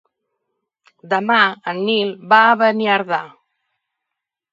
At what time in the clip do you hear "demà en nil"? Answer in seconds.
1.11-2.13